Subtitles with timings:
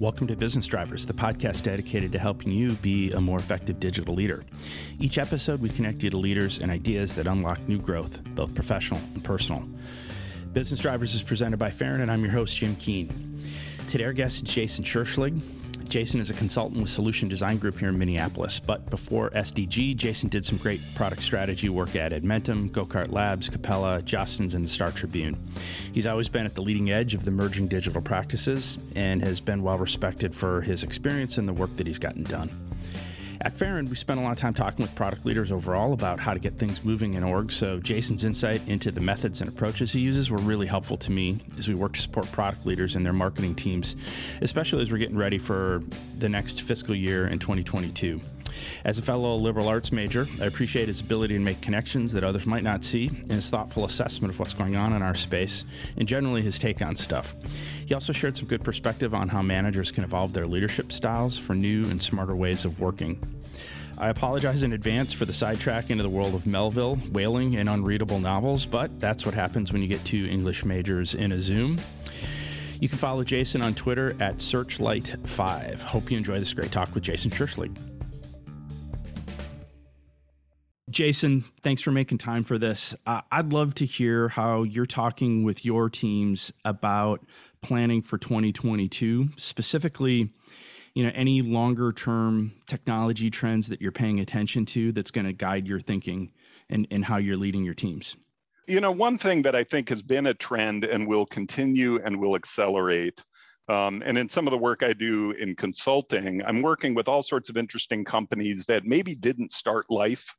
[0.00, 4.14] Welcome to Business Drivers, the podcast dedicated to helping you be a more effective digital
[4.14, 4.44] leader.
[5.00, 9.00] Each episode, we connect you to leaders and ideas that unlock new growth, both professional
[9.14, 9.60] and personal.
[10.52, 13.08] Business Drivers is presented by Fahren, and I'm your host, Jim Keane.
[13.88, 15.42] Today, our guest is Jason Scherschligt.
[15.88, 18.58] Jason is a consultant with Solution Design Group here in Minneapolis.
[18.58, 24.02] But before SDG, Jason did some great product strategy work at Edmentum, GoKart Labs, Capella,
[24.02, 25.36] Jostens, and the Star Tribune.
[25.92, 29.62] He's always been at the leading edge of the merging digital practices and has been
[29.62, 32.50] well respected for his experience and the work that he's gotten done.
[33.42, 36.34] At Fahren, we spent a lot of time talking with product leaders overall about how
[36.34, 37.52] to get things moving in org.
[37.52, 41.38] So Jason's insight into the methods and approaches he uses were really helpful to me
[41.56, 43.94] as we work to support product leaders and their marketing teams,
[44.40, 45.82] especially as we're getting ready for
[46.18, 48.20] the next fiscal year in 2022.
[48.84, 52.44] As a fellow liberal arts major, I appreciate his ability to make connections that others
[52.44, 55.64] might not see and his thoughtful assessment of what's going on in our space
[55.96, 57.34] and generally his take on stuff.
[57.88, 61.54] He also shared some good perspective on how managers can evolve their leadership styles for
[61.54, 63.18] new and smarter ways of working.
[63.96, 68.20] I apologize in advance for the sidetrack into the world of Melville, whaling, and unreadable
[68.20, 71.78] novels, but that's what happens when you get two English majors in a Zoom.
[72.78, 75.80] You can follow Jason on Twitter at Searchlight5.
[75.80, 77.80] Hope you enjoy this great talk with Jason Scherschligt.
[80.90, 82.94] Jason, thanks for making time for this.
[83.06, 87.24] Uh, I'd love to hear how you're talking with your teams about
[87.60, 90.30] planning for 2022, specifically,
[90.94, 95.32] you know, any longer term technology trends that you're paying attention to that's going to
[95.32, 96.32] guide your thinking
[96.70, 98.16] and, and how you're leading your teams.
[98.66, 102.20] You know, one thing that I think has been a trend and will continue and
[102.20, 103.22] will accelerate
[103.68, 107.22] um, and in some of the work I do in consulting, I'm working with all
[107.22, 110.34] sorts of interesting companies that maybe didn't start life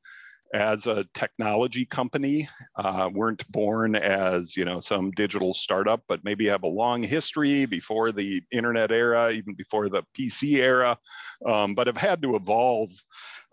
[0.54, 2.48] as a technology company
[2.78, 7.66] uh, weren't born as you know some digital startup but maybe have a long history
[7.66, 10.98] before the internet era even before the pc era
[11.46, 12.92] um, but have had to evolve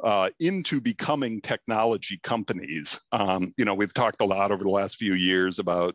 [0.03, 3.01] uh, into becoming technology companies.
[3.13, 5.95] Um, you know we've talked a lot over the last few years about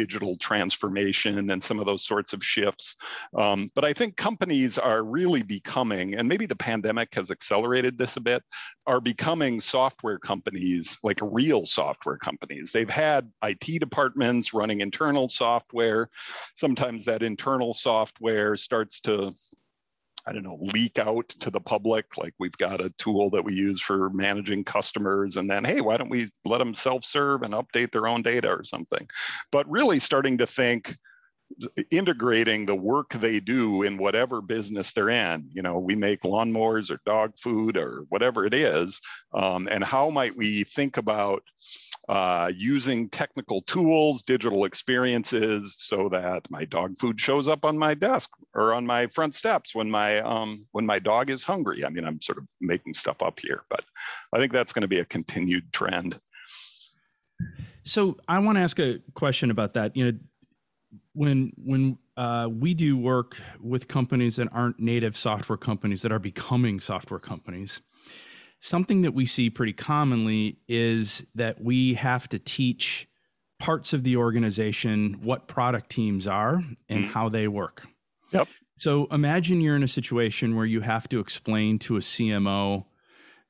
[0.00, 2.96] digital transformation and some of those sorts of shifts.
[3.36, 8.16] Um, but I think companies are really becoming, and maybe the pandemic has accelerated this
[8.16, 8.42] a bit,
[8.86, 12.72] are becoming software companies, like real software companies.
[12.72, 16.08] They've had IT departments running internal software.
[16.54, 19.34] Sometimes that internal software starts to
[20.26, 22.18] I don't know, leak out to the public.
[22.18, 25.96] Like we've got a tool that we use for managing customers, and then, hey, why
[25.96, 29.08] don't we let them self serve and update their own data or something?
[29.50, 30.96] But really starting to think,
[31.90, 35.48] integrating the work they do in whatever business they're in.
[35.52, 39.00] You know, we make lawnmowers or dog food or whatever it is.
[39.32, 41.42] Um, and how might we think about
[42.08, 47.94] uh, using technical tools, digital experiences, so that my dog food shows up on my
[47.94, 51.84] desk or on my front steps when my um, when my dog is hungry.
[51.84, 53.84] I mean, I'm sort of making stuff up here, but
[54.32, 56.18] I think that's going to be a continued trend.
[57.84, 59.96] So I want to ask a question about that.
[59.96, 60.18] You know,
[61.12, 66.18] when when uh, we do work with companies that aren't native software companies that are
[66.18, 67.82] becoming software companies
[68.60, 73.08] something that we see pretty commonly is that we have to teach
[73.58, 77.10] parts of the organization what product teams are and mm.
[77.10, 77.86] how they work.
[78.32, 78.48] Yep.
[78.76, 82.84] So imagine you're in a situation where you have to explain to a CMO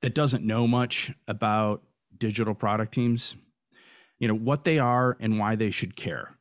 [0.00, 1.82] that doesn't know much about
[2.16, 3.36] digital product teams,
[4.18, 6.36] you know, what they are and why they should care.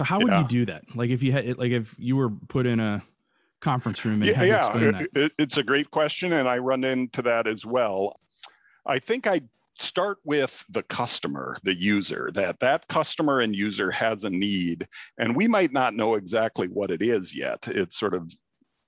[0.00, 0.40] So how would yeah.
[0.40, 0.84] you do that?
[0.94, 3.02] Like if you had like if you were put in a
[3.60, 7.46] conference room and yeah, yeah it, it's a great question and i run into that
[7.46, 8.16] as well
[8.86, 9.38] i think i
[9.74, 14.88] start with the customer the user that that customer and user has a need
[15.18, 18.32] and we might not know exactly what it is yet it's sort of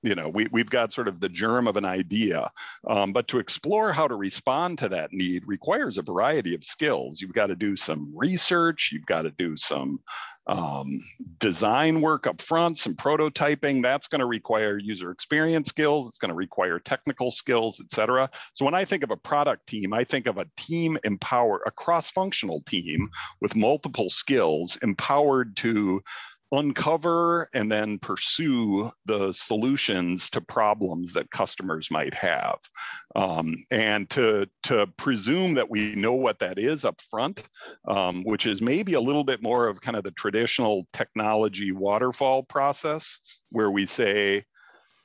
[0.02, 2.50] you know we, we've got sort of the germ of an idea
[2.88, 7.20] um, but to explore how to respond to that need requires a variety of skills
[7.20, 9.98] you've got to do some research you've got to do some
[10.46, 10.98] um,
[11.38, 16.30] design work up front some prototyping that's going to require user experience skills it's going
[16.30, 18.28] to require technical skills et cetera.
[18.54, 21.70] So when i think of a product team i think of a team empowered, a
[21.70, 23.08] cross-functional team
[23.40, 26.00] with multiple skills empowered to
[26.52, 32.58] uncover and then pursue the solutions to problems that customers might have.
[33.16, 37.44] Um, and to, to presume that we know what that is up front,
[37.88, 42.42] um, which is maybe a little bit more of kind of the traditional technology waterfall
[42.42, 43.18] process,
[43.50, 44.44] where we say,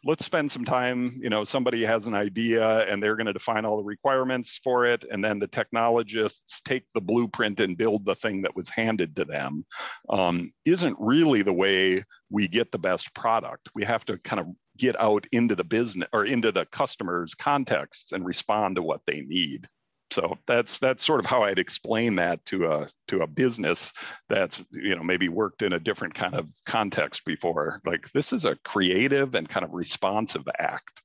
[0.07, 3.65] let's spend some time you know somebody has an idea and they're going to define
[3.65, 8.15] all the requirements for it and then the technologists take the blueprint and build the
[8.15, 9.63] thing that was handed to them
[10.09, 13.69] um, isn't really the way we get the best product.
[13.75, 18.11] We have to kind of get out into the business or into the customer's contexts
[18.11, 19.67] and respond to what they need
[20.17, 23.93] so that's that's sort of how I'd explain that to a to a business
[24.29, 27.81] that's you know maybe worked in a different kind of context before.
[27.85, 31.03] Like this is a creative and kind of responsive act.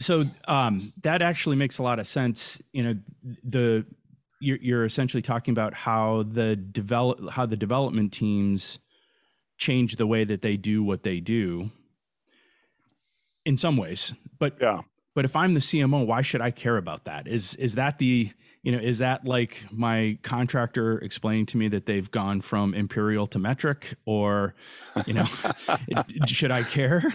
[0.00, 2.62] So um, that actually makes a lot of sense.
[2.72, 2.94] You know,
[3.42, 3.84] the
[4.38, 8.78] you're, you're essentially talking about how the develop how the development teams
[9.58, 11.70] change the way that they do what they do
[13.44, 14.80] in some ways but yeah
[15.14, 17.26] but if I'm the CMO, why should I care about that?
[17.26, 18.30] Is is that the
[18.62, 23.26] you know is that like my contractor explaining to me that they've gone from imperial
[23.28, 24.54] to metric, or
[25.06, 25.26] you know,
[26.26, 27.12] should I care?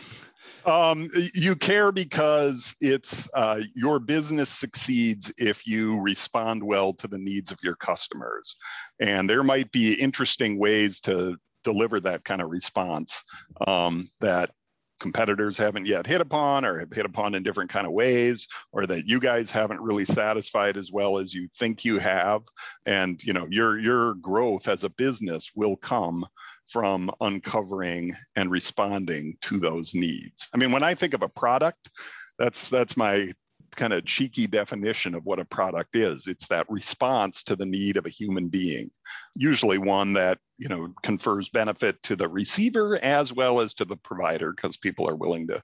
[0.65, 7.17] Um, you care because it's uh, your business succeeds if you respond well to the
[7.17, 8.55] needs of your customers,
[8.99, 13.23] and there might be interesting ways to deliver that kind of response
[13.67, 14.51] um, that
[14.99, 18.85] competitors haven't yet hit upon or have hit upon in different kind of ways or
[18.85, 22.41] that you guys haven't really satisfied as well as you think you have.
[22.85, 26.25] And you know your your growth as a business will come
[26.67, 30.47] from uncovering and responding to those needs.
[30.53, 31.89] I mean when i think of a product
[32.37, 33.31] that's that's my
[33.77, 36.27] kind of cheeky definition of what a product is.
[36.27, 38.89] It's that response to the need of a human being,
[39.35, 43.95] usually one that you know confers benefit to the receiver as well as to the
[43.95, 45.61] provider because people are willing to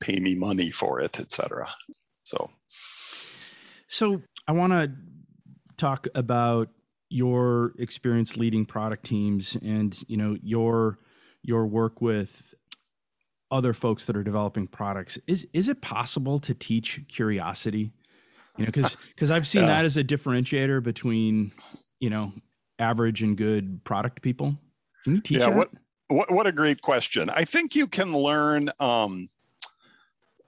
[0.00, 1.68] pay me money for it, et cetera.
[2.24, 2.50] So,
[3.88, 4.90] so I want to
[5.76, 6.68] talk about
[7.08, 10.98] your experience leading product teams and you know your
[11.42, 12.54] your work with
[13.50, 17.92] other folks that are developing products is is it possible to teach curiosity
[18.56, 19.68] you know because because i've seen yeah.
[19.68, 21.52] that as a differentiator between
[21.98, 22.32] you know
[22.78, 24.56] average and good product people
[25.04, 25.56] can you teach yeah, that?
[25.56, 25.70] What,
[26.08, 29.28] what what a great question i think you can learn um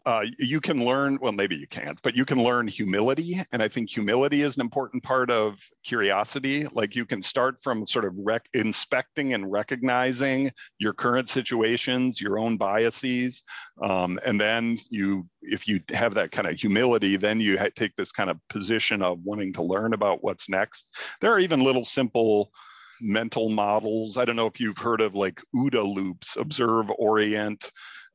[0.06, 3.68] uh, you can learn well maybe you can't but you can learn humility and i
[3.68, 6.66] think humility is an important part of curiosity.
[6.72, 12.38] Like you can start from sort of rec- inspecting and recognizing your current situations your
[12.38, 13.42] own biases
[13.82, 17.94] um, and then you if you have that kind of humility then you ha- take
[17.96, 20.88] this kind of position of wanting to learn about what's next.
[21.20, 22.50] There are even little simple
[23.00, 24.16] mental models.
[24.16, 27.70] I don't know if you've heard of like OODA loops observe orient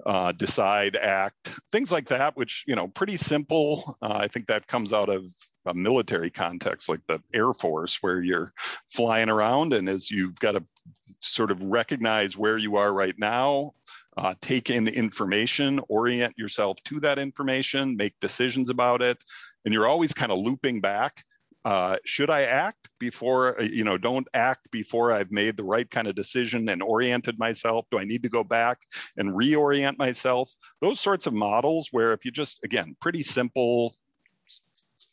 [0.08, 3.98] uh, decide, act, things like that, which, you know, pretty simple.
[4.02, 5.26] Uh, I think that comes out of
[5.66, 8.54] a military context like the Air Force, where you're
[8.88, 10.64] flying around and as you've got to
[11.20, 13.74] sort of recognize where you are right now,
[14.16, 19.18] uh, take in information, orient yourself to that information, make decisions about it.
[19.66, 21.26] And you're always kind of looping back
[21.68, 26.08] uh, should I act before, you know, don't act before I've made the right kind
[26.08, 27.88] of decision and oriented myself?
[27.92, 28.84] Do I need to go back
[29.18, 30.50] and reorient myself?
[30.80, 33.94] Those sorts of models where if you just, again, pretty simple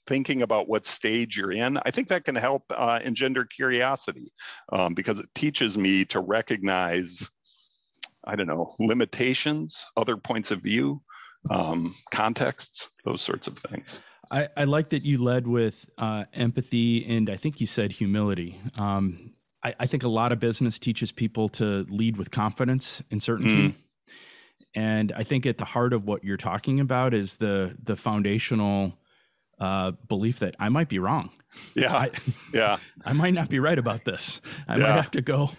[0.07, 4.31] thinking about what stage you're in, I think that can help uh, engender curiosity
[4.73, 7.33] um, because it teaches me to recognize,
[8.23, 11.03] I don't know, limitations, other points of view,
[11.51, 13.99] um, contexts, those sorts of things.
[14.31, 18.61] I, I like that you led with uh, empathy and I think you said humility.
[18.77, 23.23] Um, I, I, think a lot of business teaches people to lead with confidence and
[23.23, 23.69] certainty.
[23.69, 23.75] Mm.
[24.75, 28.99] And I think at the heart of what you're talking about is the the foundational
[29.61, 31.31] uh, belief that I might be wrong.
[31.77, 32.11] Yeah, I,
[32.53, 34.41] yeah, I might not be right about this.
[34.67, 34.83] I yeah.
[34.83, 35.51] might have to go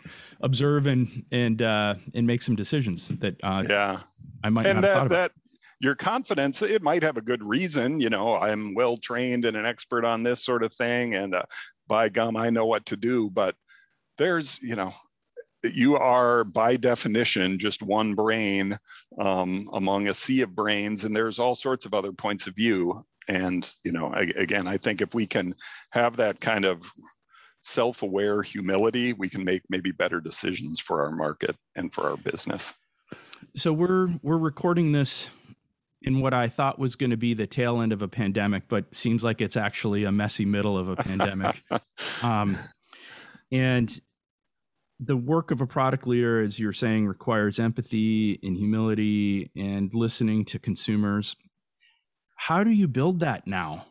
[0.42, 4.00] observe and and uh, and make some decisions that uh, yeah
[4.44, 5.32] I might and not that that
[5.80, 9.66] your confidence it might have a good reason you know i'm well trained and an
[9.66, 11.44] expert on this sort of thing and uh,
[11.88, 13.56] by gum i know what to do but
[14.18, 14.94] there's you know
[15.74, 18.78] you are by definition just one brain
[19.20, 23.02] um, among a sea of brains and there's all sorts of other points of view.
[23.28, 25.56] And you know I, again i think if we can
[25.90, 26.84] have that kind of
[27.64, 32.76] self-aware humility we can make maybe better decisions for our market and for our business.
[33.56, 35.30] So we're we're recording this
[36.06, 38.96] in what I thought was going to be the tail end of a pandemic, but
[38.96, 41.62] seems like it's actually a messy middle of a pandemic.
[42.24, 42.58] Um,
[43.52, 44.02] and
[45.00, 50.46] the work of a product leader, as you're saying, requires empathy and humility and listening
[50.46, 51.36] to consumers.
[52.36, 53.86] How do you build that now?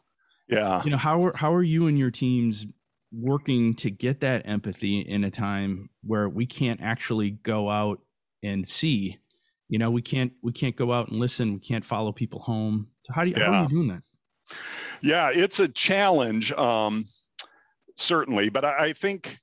[0.49, 0.83] Yeah.
[0.85, 2.66] You know, how are, how are you and your teams
[3.12, 8.00] working to get that empathy in a time where we can't actually go out
[8.42, 9.18] and see
[9.75, 11.54] you know we can't we can't go out and listen.
[11.54, 12.87] We can't follow people home.
[13.02, 13.47] So how do you yeah.
[13.47, 14.02] how are you doing that?
[15.02, 17.04] Yeah it's a challenge um
[17.97, 19.38] certainly but i, I think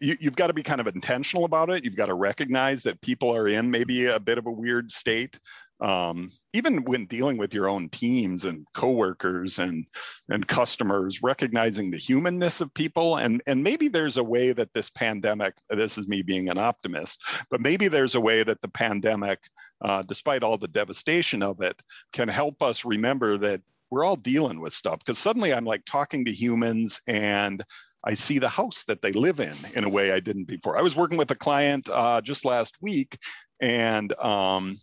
[0.00, 1.84] you, have got to be kind of intentional about it.
[1.84, 5.40] You've got to recognize that people are in maybe a bit of a weird state
[5.80, 9.86] um, even when dealing with your own teams and coworkers and
[10.28, 14.90] and customers, recognizing the humanness of people, and and maybe there's a way that this
[14.90, 15.54] pandemic.
[15.68, 19.40] This is me being an optimist, but maybe there's a way that the pandemic,
[19.80, 21.80] uh, despite all the devastation of it,
[22.12, 25.00] can help us remember that we're all dealing with stuff.
[25.00, 27.64] Because suddenly I'm like talking to humans and
[28.04, 30.78] I see the house that they live in in a way I didn't before.
[30.78, 33.18] I was working with a client uh, just last week,
[33.60, 34.76] and um,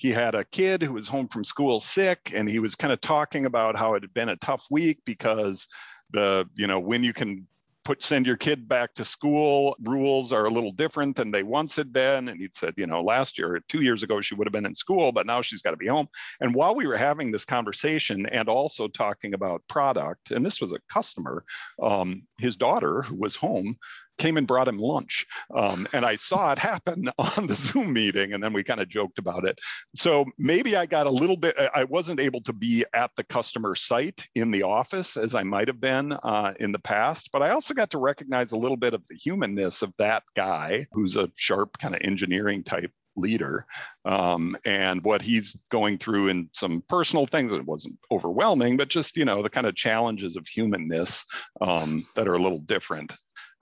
[0.00, 3.02] he had a kid who was home from school sick, and he was kind of
[3.02, 5.68] talking about how it had been a tough week because
[6.10, 7.46] the you know when you can
[7.84, 11.76] put send your kid back to school rules are a little different than they once
[11.76, 12.28] had been.
[12.28, 14.74] And he'd said you know last year two years ago she would have been in
[14.74, 16.08] school but now she's got to be home.
[16.40, 20.72] And while we were having this conversation and also talking about product and this was
[20.72, 21.44] a customer
[21.82, 23.76] um, his daughter who was home
[24.20, 25.26] came and brought him lunch.
[25.54, 28.88] Um, and I saw it happen on the Zoom meeting, and then we kind of
[28.88, 29.58] joked about it.
[29.96, 33.74] So maybe I got a little bit, I wasn't able to be at the customer
[33.74, 37.50] site in the office as I might have been uh, in the past, but I
[37.50, 41.30] also got to recognize a little bit of the humanness of that guy who's a
[41.36, 43.66] sharp kind of engineering type leader
[44.04, 49.16] um, and what he's going through in some personal things it wasn't overwhelming but just
[49.16, 51.24] you know the kind of challenges of humanness
[51.60, 53.12] um, that are a little different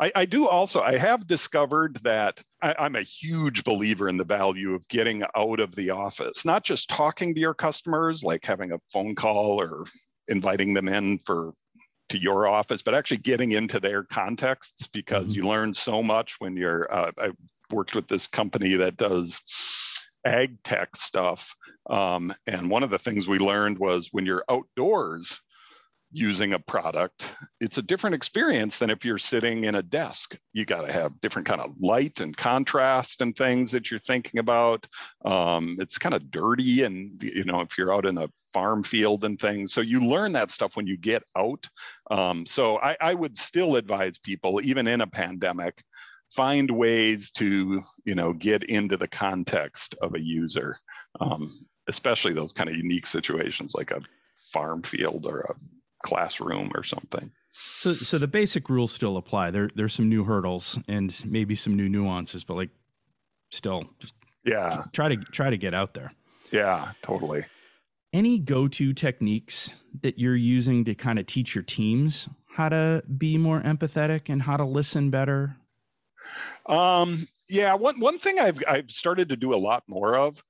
[0.00, 4.24] I, I, do also, I have discovered that I, I'm a huge believer in the
[4.24, 8.72] value of getting out of the office, not just talking to your customers, like having
[8.72, 9.86] a phone call or
[10.28, 11.52] inviting them in for
[12.10, 15.34] to your office, but actually getting into their contexts because mm-hmm.
[15.34, 16.92] you learn so much when you're.
[16.92, 17.30] Uh, I
[17.70, 19.40] worked with this company that does
[20.24, 21.54] ag tech stuff,
[21.90, 25.40] um, and one of the things we learned was when you're outdoors,
[26.12, 30.38] using a product it's a different experience than if you're sitting in a desk.
[30.52, 34.38] You got to have different kind of light and contrast and things that you're thinking
[34.38, 34.86] about.
[35.24, 39.24] Um, it's kind of dirty and you know if you're out in a farm field
[39.24, 39.72] and things.
[39.72, 41.66] So you learn that stuff when you get out.
[42.10, 45.82] Um, so I, I would still advise people even in a pandemic
[46.30, 50.78] find ways to you know get into the context of a user.
[51.20, 51.50] Um,
[51.88, 54.02] especially those kind of unique situations like a
[54.52, 55.54] farm field or a
[56.02, 57.30] classroom or something.
[57.52, 59.50] So, so the basic rules still apply.
[59.50, 62.70] There, there's some new hurdles and maybe some new nuances, but like,
[63.50, 64.14] still, just
[64.44, 66.12] yeah, try to try to get out there.
[66.52, 67.42] Yeah, totally.
[68.12, 69.70] Any go-to techniques
[70.02, 72.28] that you're using to kind of teach your teams
[72.58, 75.56] how to be more empathetic and how to listen better?
[76.68, 80.42] Um, yeah, one one thing I've I've started to do a lot more of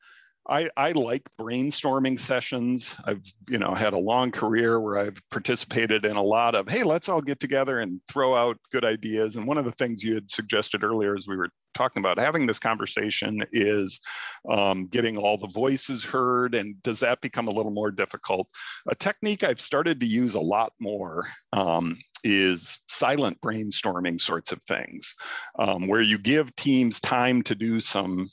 [0.48, 2.96] I, I like brainstorming sessions.
[3.04, 6.84] I've you know had a long career where I've participated in a lot of hey
[6.84, 9.36] let's all get together and throw out good ideas.
[9.36, 12.46] And one of the things you had suggested earlier as we were talking about having
[12.46, 14.00] this conversation is
[14.48, 16.54] um, getting all the voices heard.
[16.54, 18.48] And does that become a little more difficult?
[18.88, 24.60] A technique I've started to use a lot more um, is silent brainstorming sorts of
[24.62, 25.14] things,
[25.58, 28.26] um, where you give teams time to do some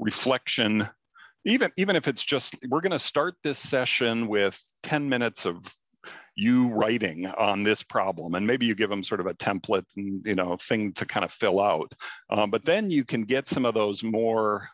[0.00, 0.88] reflection
[1.44, 5.58] even even if it's just we're going to start this session with 10 minutes of
[6.36, 10.24] you writing on this problem and maybe you give them sort of a template and
[10.24, 11.92] you know thing to kind of fill out.
[12.30, 14.68] Um, but then you can get some of those more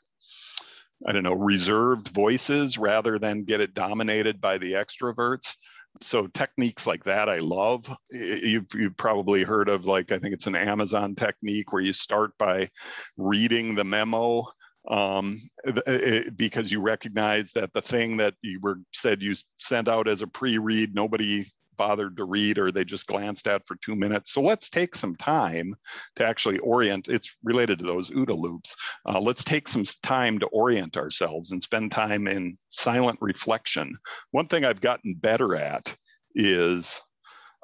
[1.06, 5.56] i don't know reserved voices rather than get it dominated by the extroverts.
[6.02, 7.94] So techniques like that i love.
[8.10, 12.32] You've, you've probably heard of like i think it's an amazon technique where you start
[12.38, 12.68] by
[13.16, 14.46] reading the memo
[14.88, 20.08] um, it, because you recognize that the thing that you were said you sent out
[20.08, 21.44] as a pre-read, nobody
[21.76, 24.32] bothered to read or they just glanced at for two minutes.
[24.32, 25.74] So let's take some time
[26.16, 27.08] to actually orient.
[27.08, 28.74] It's related to those OODA loops.
[29.04, 33.96] Uh, let's take some time to orient ourselves and spend time in silent reflection.
[34.30, 35.94] One thing I've gotten better at
[36.34, 37.00] is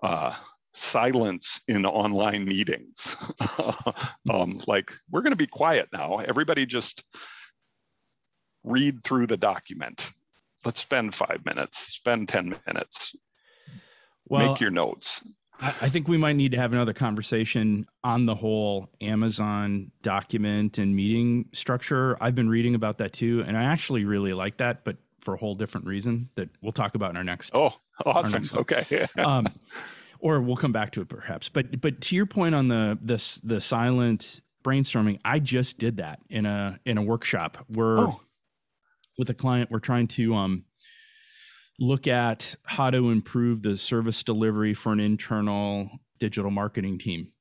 [0.02, 0.34] uh,
[0.74, 3.16] silence in online meetings.
[4.30, 6.16] um, like, we're going to be quiet now.
[6.16, 7.04] Everybody just
[8.64, 10.10] read through the document.
[10.64, 13.16] Let's spend five minutes, spend 10 minutes,
[14.26, 15.24] well, make your notes.
[15.60, 20.94] I think we might need to have another conversation on the whole Amazon document and
[20.94, 22.16] meeting structure.
[22.20, 25.36] I've been reading about that too, and I actually really like that, but for a
[25.36, 27.52] whole different reason that we'll talk about in our next.
[27.54, 28.42] Oh, awesome!
[28.42, 29.06] Next okay.
[29.18, 29.46] um,
[30.22, 31.48] or we'll come back to it perhaps.
[31.48, 36.20] But but to your point on the this the silent brainstorming, I just did that
[36.30, 38.20] in a in a workshop where oh.
[39.18, 40.64] with a client we're trying to um
[41.78, 47.32] look at how to improve the service delivery for an internal digital marketing team.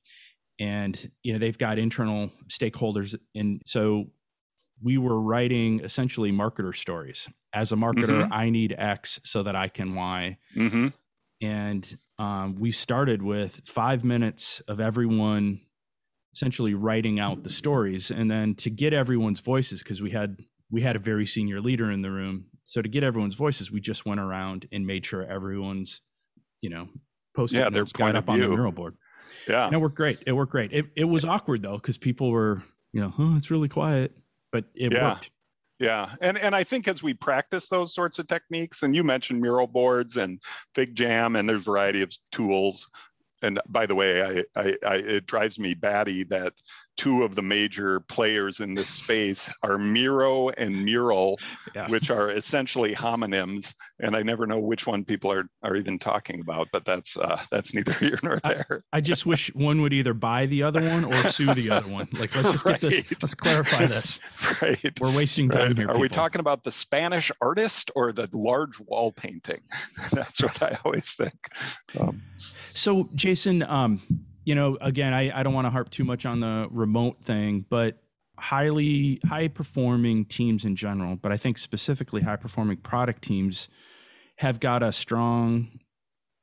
[0.59, 4.07] And you know they've got internal stakeholders and so
[4.83, 7.29] we were writing essentially marketer stories.
[7.53, 8.33] As a marketer, mm-hmm.
[8.33, 10.39] I need X so that I can Y.
[10.57, 10.87] Mm-hmm.
[11.41, 15.61] And um, we started with five minutes of everyone
[16.33, 20.37] essentially writing out the stories, and then to get everyone's voices because we had
[20.69, 22.45] we had a very senior leader in the room.
[22.63, 26.01] So to get everyone's voices, we just went around and made sure everyone's,
[26.61, 26.87] you know,
[27.35, 28.95] post yeah, notes got up on the mural board.
[29.47, 30.21] Yeah, and it worked great.
[30.27, 30.71] It worked great.
[30.71, 32.61] It it was awkward though because people were,
[32.93, 34.15] you know, oh, it's really quiet
[34.51, 35.11] but it yeah.
[35.11, 35.31] worked.
[35.81, 39.41] Yeah, and and I think as we practice those sorts of techniques, and you mentioned
[39.41, 40.39] mural boards and
[40.75, 42.87] FigJam, and there's a variety of tools.
[43.41, 46.53] And by the way, I, I, I it drives me batty that
[46.97, 51.39] two of the major players in this space are Miro and Mural,
[51.75, 51.87] yeah.
[51.87, 56.41] which are essentially homonyms, and I never know which one people are are even talking
[56.41, 56.67] about.
[56.71, 58.81] But that's uh, that's neither here nor there.
[58.93, 61.91] I, I, just wish one would either buy the other one or sue the other
[61.91, 62.07] one.
[62.19, 62.79] Like let's just right.
[62.79, 63.05] get this.
[63.21, 64.19] Let's clarify this.
[64.61, 64.99] Right.
[64.99, 65.77] We're wasting time right.
[65.77, 65.85] here.
[65.85, 66.01] Are people.
[66.01, 69.61] we talking about the Spanish artist or the large wall painting?
[70.11, 71.49] that's what I always think.
[71.99, 72.21] Um,
[72.65, 73.63] so, Jason.
[73.63, 74.01] Um,
[74.43, 77.65] you know, again, I, I don't want to harp too much on the remote thing,
[77.69, 78.01] but
[78.37, 83.69] highly high performing teams in general, but I think specifically high performing product teams
[84.37, 85.79] have got a strong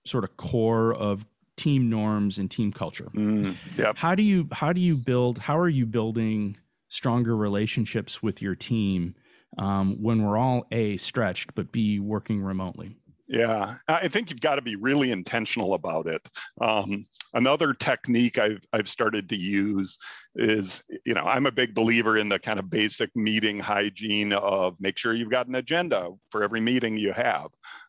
[0.07, 1.27] sort of core of
[1.57, 3.11] team norms and team culture.
[3.15, 3.97] Mm, yep.
[3.97, 6.57] How do you how do you build how are you building
[6.89, 9.17] stronger relationships with your team
[9.59, 12.97] um, when we're all a stretched but b working remotely?
[13.31, 16.27] Yeah, I think you've got to be really intentional about it.
[16.63, 17.05] Um,
[17.35, 19.99] another technique I've, I've started to use
[20.35, 24.77] is, you know, I'm a big believer in the kind of basic meeting hygiene of
[24.81, 27.49] make sure you've got an agenda for every meeting you have.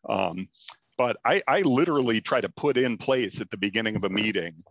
[0.10, 0.50] Um,
[0.98, 4.62] but I, I literally try to put in place at the beginning of a meeting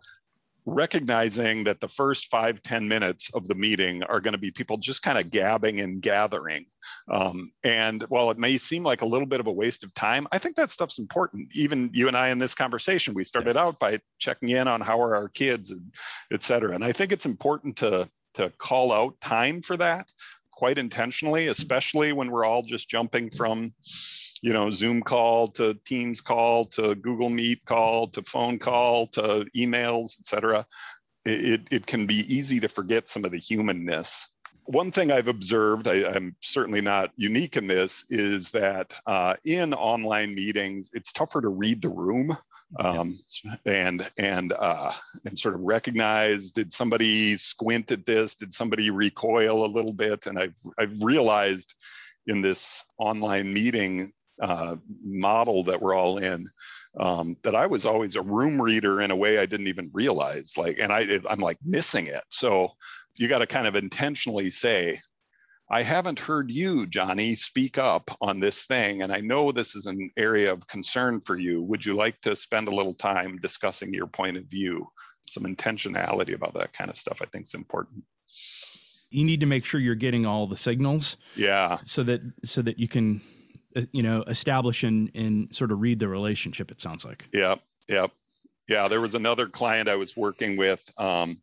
[0.65, 4.77] recognizing that the first five ten minutes of the meeting are going to be people
[4.77, 6.65] just kind of gabbing and gathering.
[7.11, 10.27] Um, and while it may seem like a little bit of a waste of time,
[10.31, 11.55] I think that stuff's important.
[11.55, 15.01] Even you and I in this conversation, we started out by checking in on how
[15.01, 15.81] are our kids, and
[16.31, 16.75] et cetera.
[16.75, 20.11] And I think it's important to, to call out time for that
[20.51, 23.73] quite intentionally, especially when we're all just jumping from
[24.41, 29.45] you know zoom call to teams call to google meet call to phone call to
[29.55, 30.65] emails etc
[31.25, 34.33] it, it can be easy to forget some of the humanness
[34.65, 39.73] one thing I've observed, I, am certainly not unique in this, is that uh, in
[39.73, 42.37] online meetings, it's tougher to read the room
[42.77, 43.17] um,
[43.65, 44.91] and and uh,
[45.25, 48.35] and sort of recognize did somebody squint at this?
[48.35, 50.27] Did somebody recoil a little bit?
[50.27, 51.73] And I've I've realized
[52.27, 56.47] in this online meeting uh, model that we're all in
[56.99, 60.57] um, that I was always a room reader in a way I didn't even realize.
[60.57, 62.23] Like, and I, I'm like missing it.
[62.29, 62.71] So
[63.15, 64.99] you got to kind of intentionally say,
[65.71, 69.03] I haven't heard you, Johnny, speak up on this thing.
[69.03, 71.61] And I know this is an area of concern for you.
[71.61, 74.87] Would you like to spend a little time discussing your point of view?
[75.27, 78.03] Some intentionality about that kind of stuff, I think is important.
[79.11, 81.17] You need to make sure you're getting all the signals.
[81.35, 81.77] Yeah.
[81.85, 83.21] So that so that you can
[83.91, 87.27] you know establish and and sort of read the relationship it sounds like.
[87.33, 87.55] Yeah,
[87.87, 88.07] yeah,
[88.69, 91.41] yeah there was another client i was working with um,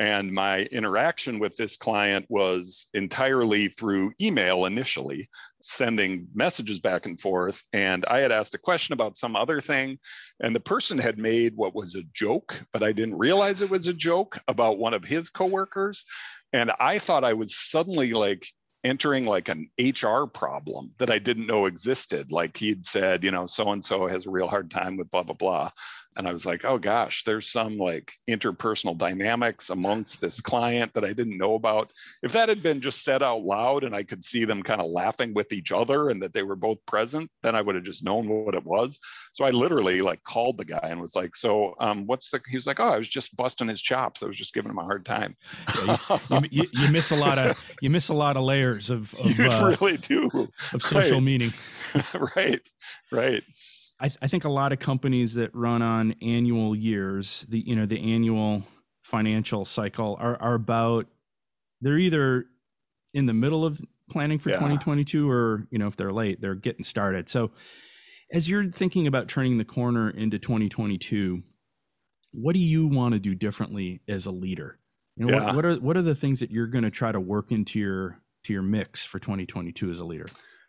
[0.00, 5.28] and my interaction with this client was entirely through email initially
[5.60, 9.98] sending messages back and forth and i had asked a question about some other thing
[10.40, 13.88] and the person had made what was a joke but i didn't realize it was
[13.88, 16.04] a joke about one of his coworkers
[16.52, 18.46] and i thought i was suddenly like
[18.84, 22.30] entering like an HR problem that I didn't know existed.
[22.30, 25.22] Like he'd said, you know, so and so has a real hard time with blah,
[25.22, 25.70] blah, blah.
[26.18, 31.04] And I was like, oh gosh, there's some like interpersonal dynamics amongst this client that
[31.04, 31.92] I didn't know about.
[32.24, 34.90] If that had been just said out loud and I could see them kind of
[34.90, 38.04] laughing with each other and that they were both present, then I would have just
[38.04, 38.98] known what it was.
[39.32, 42.56] So I literally like called the guy and was like, so um, what's the, he
[42.56, 44.22] was like, oh, I was just busting his chops.
[44.22, 45.36] I was just giving him a hard time.
[45.86, 45.96] Yeah,
[46.30, 49.38] you, you, you, miss a lot of, you miss a lot of layers of, of
[49.38, 50.28] you uh, really do
[50.72, 51.22] of social right.
[51.22, 51.52] meaning.
[52.36, 52.60] right.
[53.12, 53.44] Right.
[54.00, 57.86] I, I think a lot of companies that run on annual years, the you know
[57.86, 58.64] the annual
[59.02, 61.06] financial cycle, are are about
[61.80, 62.46] they're either
[63.14, 64.56] in the middle of planning for yeah.
[64.56, 67.50] 2022 or you know if they're late they're getting started so
[68.32, 71.42] as you're thinking about turning the corner into 2022
[72.32, 74.78] what do you want to do differently as a leader
[75.16, 75.46] you know, yeah.
[75.46, 77.78] what, what are what are the things that you're going to try to work into
[77.78, 80.26] your to your mix for 2022 as a leader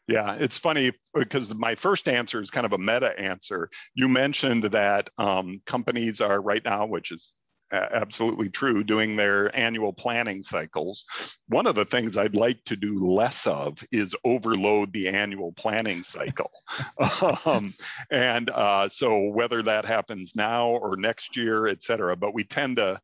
[0.10, 3.70] yeah, it's funny because my first answer is kind of a meta answer.
[3.94, 7.34] You mentioned that um, companies are right now, which is
[7.72, 11.06] absolutely true, doing their annual planning cycles.
[11.48, 16.02] One of the things I'd like to do less of is overload the annual planning
[16.02, 16.50] cycle.
[17.46, 17.76] um,
[18.10, 22.78] and uh, so whether that happens now or next year, et cetera, but we tend
[22.78, 23.00] to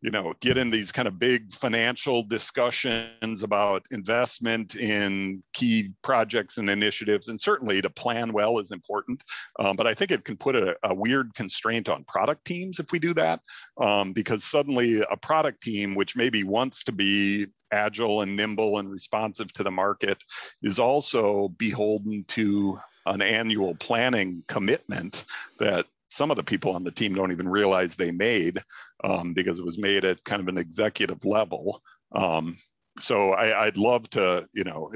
[0.00, 6.58] you know get in these kind of big financial discussions about investment in key projects
[6.58, 9.22] and initiatives and certainly to plan well is important.
[9.58, 12.92] Um, but i think it can put a, a, weird constraint on product teams if
[12.92, 13.40] we do that
[13.78, 18.90] um, because suddenly a product team which maybe wants to be agile and nimble and
[18.90, 20.22] responsive to the market
[20.62, 22.76] is also beholden to
[23.06, 25.24] an annual planning commitment
[25.58, 28.56] that some of the people on the team don't even realize they made
[29.02, 31.82] um, because it was made at kind of an executive level.
[32.14, 32.56] Um,
[33.00, 34.88] so I, would love to, you know,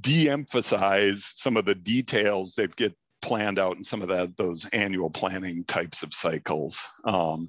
[0.00, 5.10] de-emphasize some of the details that get planned out in some of that those annual
[5.10, 6.82] planning types of cycles.
[7.04, 7.48] Um,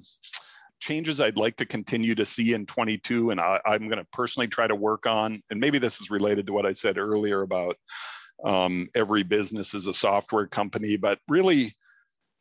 [0.80, 4.46] changes I'd like to continue to see in 22, and I, am going to personally
[4.46, 7.76] try to work on, and maybe this is related to what I said earlier about
[8.44, 11.74] um, every business is a software company, but really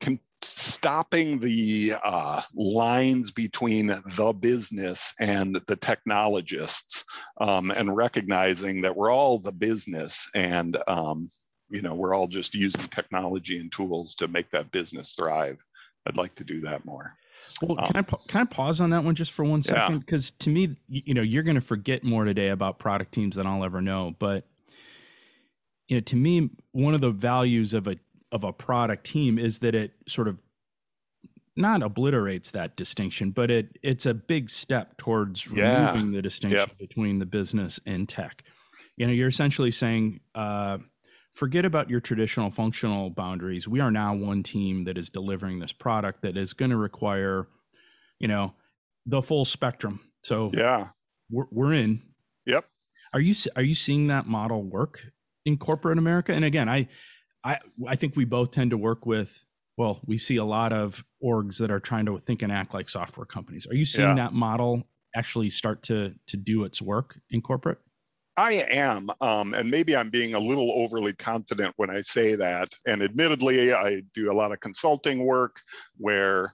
[0.01, 7.03] con- stopping the uh, lines between the business and the technologists
[7.41, 11.29] um, and recognizing that we're all the business and um,
[11.69, 15.57] you know we're all just using technology and tools to make that business thrive.
[16.05, 17.13] I'd like to do that more.
[17.61, 19.99] Well can um, i can i pause on that one just for one second?
[19.99, 20.43] Because yeah.
[20.43, 23.63] to me you know you're going to forget more today about product teams than i'll
[23.63, 24.45] ever know but
[25.87, 27.97] you know to me one of the values of a
[28.35, 30.37] of a product team is that it sort of
[31.55, 35.91] not obliterates that distinction, but it it's a big step towards yeah.
[35.91, 36.77] removing the distinction yep.
[36.77, 38.43] between the business and tech.
[38.97, 40.79] You know, you're essentially saying, uh,
[41.33, 43.67] forget about your traditional functional boundaries.
[43.67, 47.47] We are now one team that is delivering this product that is going to require,
[48.19, 48.53] you know,
[49.05, 50.01] the full spectrum.
[50.23, 50.89] So yeah,
[51.31, 52.01] we're, we're in.
[52.45, 52.65] Yep.
[53.13, 55.05] Are you are you seeing that model work
[55.45, 56.33] in corporate America?
[56.33, 56.89] And again, I
[57.45, 59.45] I I think we both tend to work with
[59.77, 62.89] well, we see a lot of orgs that are trying to think and act like
[62.89, 63.67] software companies.
[63.67, 64.15] Are you seeing yeah.
[64.15, 64.83] that model
[65.15, 67.79] actually start to to do its work in corporate?
[68.37, 72.73] I am, um, and maybe I'm being a little overly confident when I say that.
[72.85, 75.61] And admittedly, I do a lot of consulting work
[75.97, 76.53] where,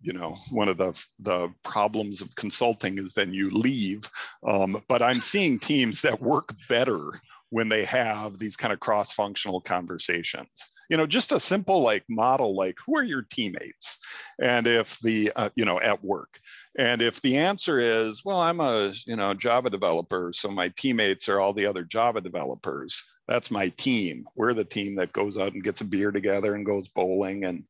[0.00, 4.08] you know, one of the the problems of consulting is then you leave.
[4.46, 7.20] Um, but I'm seeing teams that work better
[7.52, 10.70] when they have these kind of cross-functional conversations.
[10.88, 13.98] You know just a simple like model like who are your teammates?
[14.40, 16.40] And if the uh, you know at work.
[16.78, 21.28] And if the answer is well i'm a you know java developer so my teammates
[21.28, 24.24] are all the other java developers that's my team.
[24.36, 27.62] We're the team that goes out and gets a beer together and goes bowling and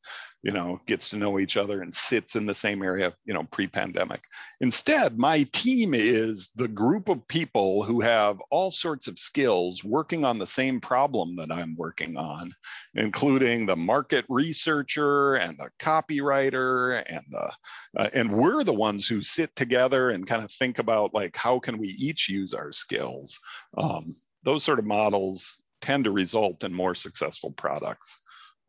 [0.43, 3.45] you know gets to know each other and sits in the same area you know
[3.45, 4.25] pre-pandemic.
[4.61, 10.25] Instead my team is the group of people who have all sorts of skills working
[10.25, 12.51] on the same problem that i'm working on
[12.95, 17.53] including the market researcher and the copywriter and the
[17.99, 21.59] uh, and we're the ones who sit together and kind of think about like how
[21.59, 23.39] can we each use our skills?
[23.77, 28.19] Um, those sort of models tend to result in more successful products.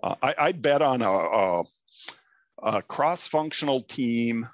[0.01, 1.63] Uh, I, would bet on a, a,
[2.63, 4.47] a cross-functional team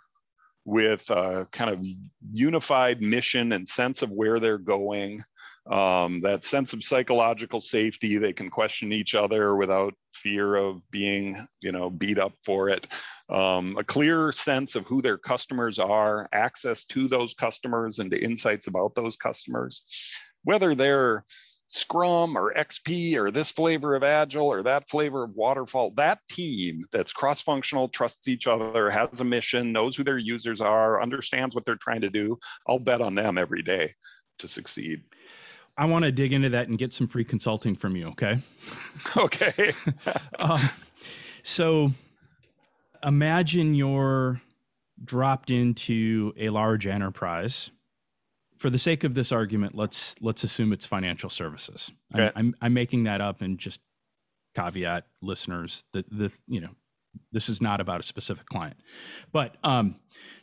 [0.65, 1.83] with a kind of
[2.31, 5.23] unified mission and sense of where they're going,
[5.71, 8.17] um, that sense of psychological safety.
[8.17, 12.85] They can question each other without fear of being, you know, beat up for it.
[13.29, 18.23] Um, a clear sense of who their customers are, access to those customers and to
[18.23, 19.83] insights about those customers
[20.43, 21.23] whether they're
[21.69, 26.81] Scrum or XP or this flavor of Agile or that flavor of Waterfall, that team
[26.91, 31.53] that's cross functional, trusts each other, has a mission, knows who their users are, understands
[31.53, 33.91] what they're trying to do, I'll bet on them every day
[34.39, 35.03] to succeed.
[35.77, 38.39] I want to dig into that and get some free consulting from you, okay?
[39.15, 39.73] Okay.
[40.39, 40.59] um,
[41.43, 41.91] so
[43.03, 44.41] imagine you're
[45.05, 47.71] dropped into a large enterprise
[48.59, 51.91] for the sake of this argument, let's let's assume it's financial services.
[52.13, 52.25] Okay.
[52.25, 53.79] I'm, I'm, I'm making that up and just
[54.55, 56.71] caveat listeners that the you know
[57.31, 58.75] this is not about a specific client,
[59.31, 59.95] but um,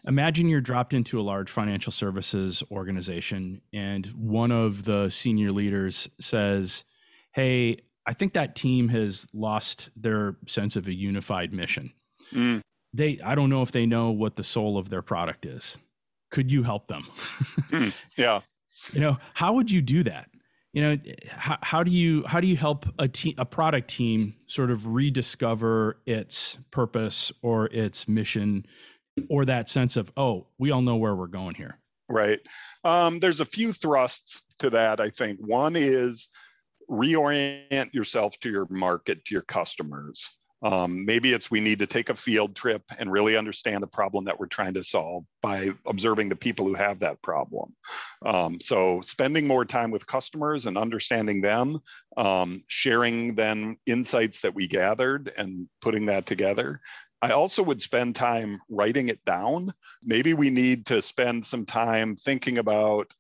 [0.07, 6.09] imagine you're dropped into a large financial services organization and one of the senior leaders
[6.19, 6.85] says,
[7.35, 11.93] "Hey, I think that team has lost their sense of a unified mission."
[12.33, 12.63] Mm.
[12.95, 15.77] They I don't know if they know what the soul of their product is
[16.37, 17.07] could you help them?
[17.71, 18.43] mm, yeah.
[18.93, 20.29] You know, how would you do that?
[20.75, 20.99] You know,
[21.31, 24.87] how, how do you how do you help a team a product team sort of
[24.87, 28.67] rediscover its purpose or its mission
[29.31, 31.79] or that sense of oh we all know where we're going here
[32.11, 32.41] right
[32.85, 36.29] um, there's a few thrusts to that i think one is
[36.91, 42.09] reorient yourself to your market to your customers um, maybe it's we need to take
[42.09, 46.29] a field trip and really understand the problem that we're trying to solve by observing
[46.29, 47.75] the people who have that problem.
[48.25, 51.81] Um, so, spending more time with customers and understanding them,
[52.17, 56.81] um, sharing then insights that we gathered and putting that together.
[57.23, 59.73] I also would spend time writing it down.
[60.03, 63.13] Maybe we need to spend some time thinking about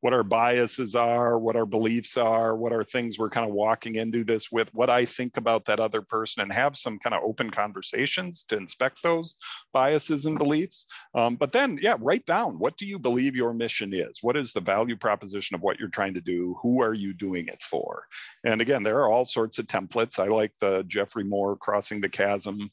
[0.00, 3.96] what our biases are, what our beliefs are, what are things we're kind of walking
[3.96, 7.22] into this with, what I think about that other person, and have some kind of
[7.22, 9.34] open conversations to inspect those
[9.72, 10.86] biases and beliefs.
[11.14, 14.18] Um, but then, yeah, write down what do you believe your mission is?
[14.22, 16.56] What is the value proposition of what you're trying to do?
[16.62, 18.04] Who are you doing it for?
[18.44, 20.18] And again, there are all sorts of templates.
[20.18, 22.70] I like the Geoffrey Moore crossing the chasm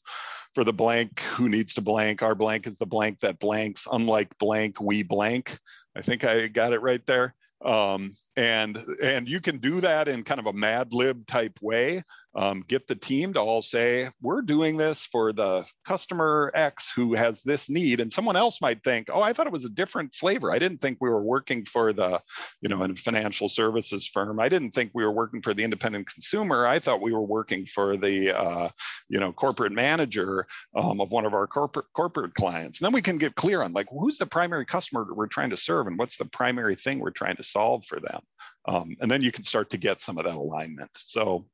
[0.54, 2.22] for the blank who needs to blank.
[2.22, 3.86] Our blank is the blank that blanks.
[3.92, 5.58] Unlike blank, we blank.
[5.96, 7.34] I think I got it right there.
[7.64, 12.04] Um, and and you can do that in kind of a mad lib type way.
[12.36, 17.14] Um, get the team to all say we're doing this for the customer x who
[17.14, 17.98] has this need.
[17.98, 20.52] And someone else might think oh i thought it was a different flavor.
[20.52, 22.20] I didn't think we were working for the
[22.62, 24.38] you know a financial services firm.
[24.38, 26.64] I didn't think we were working for the independent consumer.
[26.64, 28.68] I thought we were working for the uh,
[29.08, 30.46] you know corporate manager
[30.76, 32.80] um, of one of our corporate corporate clients.
[32.80, 35.56] And then we can get clear on like who's the primary customer we're trying to
[35.56, 38.20] serve and what's the primary thing we're trying to solve for them.
[38.66, 40.90] Um, and then you can start to get some of that alignment.
[40.96, 41.46] So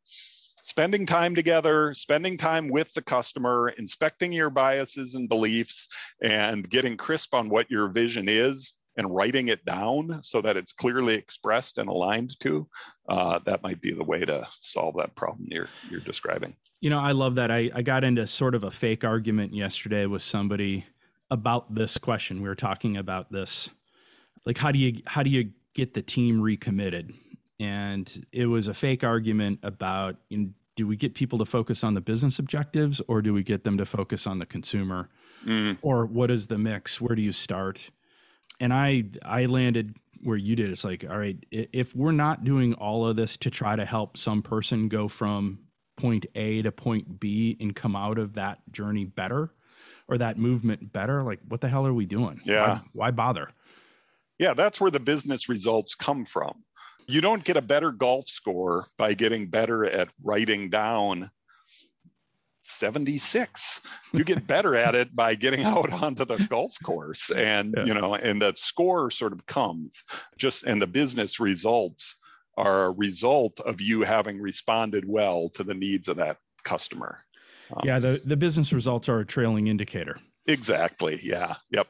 [0.56, 5.88] spending time together, spending time with the customer, inspecting your biases and beliefs,
[6.22, 10.72] and getting crisp on what your vision is and writing it down so that it's
[10.72, 12.66] clearly expressed and aligned to,
[13.08, 16.54] uh, that might be the way to solve that problem you're, you're describing.
[16.80, 17.50] You know, I love that.
[17.50, 20.86] I, I got into sort of a fake argument yesterday with somebody
[21.30, 22.40] about this question.
[22.40, 23.68] We were talking about this
[24.46, 27.12] like how do you how do you get the team recommitted.
[27.60, 31.84] And it was a fake argument about you know, do we get people to focus
[31.84, 35.08] on the business objectives or do we get them to focus on the consumer?
[35.46, 35.76] Mm.
[35.82, 37.00] or what is the mix?
[37.00, 37.90] Where do you start?
[38.60, 40.70] And i i landed where you did.
[40.70, 44.16] It's like all right if we're not doing all of this to try to help
[44.16, 45.58] some person go from
[45.96, 49.52] point a to point b and come out of that journey better
[50.08, 52.40] or that movement better like what the hell are we doing?
[52.44, 52.68] Yeah.
[52.68, 53.50] Why, why bother
[54.38, 56.64] yeah, that's where the business results come from.
[57.06, 61.30] You don't get a better golf score by getting better at writing down
[62.64, 67.84] 76 you get better at it by getting out onto the golf course and yeah.
[67.84, 70.02] you know and that score sort of comes
[70.38, 72.16] just and the business results
[72.56, 77.18] are a result of you having responded well to the needs of that customer
[77.76, 80.16] um, yeah the, the business results are a trailing indicator
[80.46, 81.88] exactly yeah yep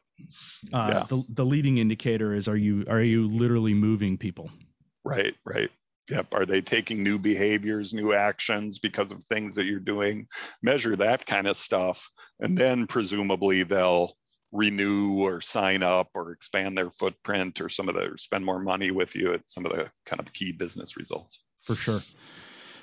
[0.73, 1.05] uh, yeah.
[1.09, 4.51] the, the leading indicator is are you are you literally moving people?
[5.05, 5.71] Right right.
[6.11, 6.35] Yep.
[6.35, 10.27] Are they taking new behaviors new actions because of things that you're doing?
[10.63, 12.09] Measure that kind of stuff
[12.41, 14.17] and then presumably they'll
[14.53, 18.93] renew or sign up or expand their footprint or some of the spend more money
[18.93, 21.43] with you at some of the kind of key business results.
[21.63, 22.01] For sure.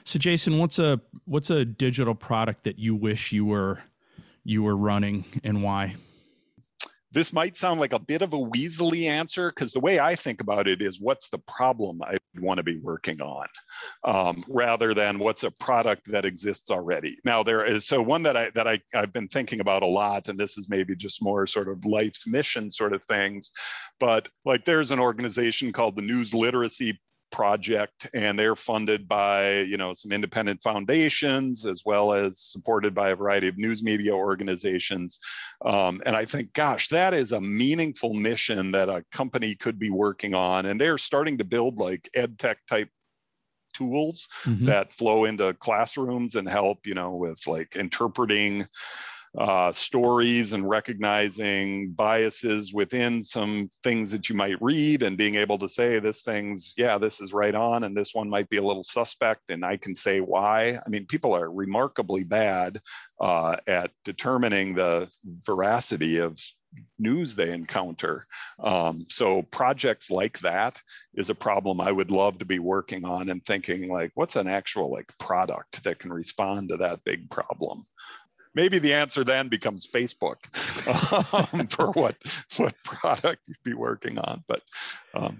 [0.03, 3.79] So jason what's a what's a digital product that you wish you were
[4.43, 5.95] you were running and why
[7.11, 10.41] this might sound like a bit of a weaselly answer because the way I think
[10.41, 13.47] about it is what's the problem I want to be working on
[14.03, 17.17] um, rather than what's a product that exists already.
[17.25, 20.29] Now there is so one that I that I, I've been thinking about a lot,
[20.29, 23.51] and this is maybe just more sort of life's mission sort of things,
[23.99, 26.99] but like there's an organization called the News Literacy
[27.31, 33.09] project and they're funded by you know some independent foundations as well as supported by
[33.09, 35.19] a variety of news media organizations
[35.65, 39.89] um, and i think gosh that is a meaningful mission that a company could be
[39.89, 42.89] working on and they're starting to build like ed tech type
[43.73, 44.65] tools mm-hmm.
[44.65, 48.65] that flow into classrooms and help you know with like interpreting
[49.37, 55.57] uh, stories and recognizing biases within some things that you might read and being able
[55.57, 58.61] to say this thing's yeah this is right on and this one might be a
[58.61, 62.79] little suspect and i can say why i mean people are remarkably bad
[63.21, 65.09] uh, at determining the
[65.45, 66.37] veracity of
[66.99, 68.25] news they encounter.
[68.59, 70.81] Um, so projects like that
[71.15, 74.47] is a problem I would love to be working on and thinking like, what's an
[74.47, 77.85] actual like product that can respond to that big problem?
[78.53, 80.37] Maybe the answer then becomes Facebook
[81.57, 82.15] um, for what
[82.57, 84.43] what product you'd be working on.
[84.47, 84.61] But
[85.13, 85.39] um,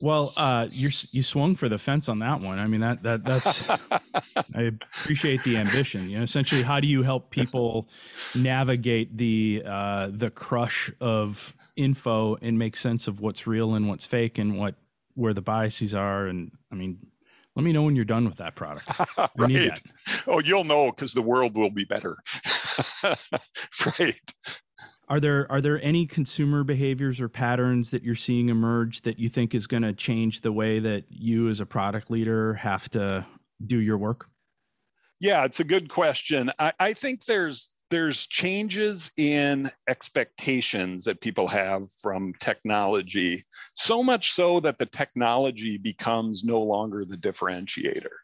[0.00, 2.58] Well, uh, you you swung for the fence on that one.
[2.58, 3.68] I mean that that that's
[4.54, 6.08] I appreciate the ambition.
[6.08, 7.88] You know, essentially, how do you help people
[8.34, 14.06] navigate the uh, the crush of info and make sense of what's real and what's
[14.06, 14.74] fake and what
[15.14, 16.26] where the biases are?
[16.26, 16.98] And I mean,
[17.56, 18.86] let me know when you're done with that product.
[19.36, 19.80] right.
[20.26, 22.18] Oh, you'll know because the world will be better.
[23.98, 24.34] right.
[25.08, 29.30] Are there are there any consumer behaviors or patterns that you're seeing emerge that you
[29.30, 33.26] think is going to change the way that you as a product leader have to
[33.64, 34.28] do your work?
[35.18, 36.50] Yeah, it's a good question.
[36.58, 43.44] I, I think there's there's changes in expectations that people have from technology,
[43.74, 48.14] so much so that the technology becomes no longer the differentiator.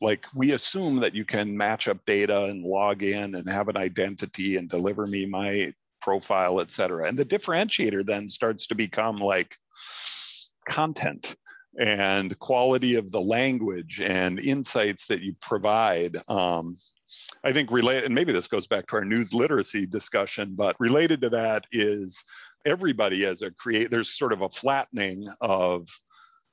[0.00, 3.76] Like we assume that you can match up data and log in and have an
[3.76, 7.06] identity and deliver me my profile, et cetera.
[7.06, 9.56] And the differentiator then starts to become like
[10.68, 11.36] content
[11.78, 16.16] and quality of the language and insights that you provide.
[16.28, 16.76] Um,
[17.44, 21.20] I think related, and maybe this goes back to our news literacy discussion, but related
[21.22, 22.22] to that is
[22.66, 25.88] everybody as a create, there's sort of a flattening of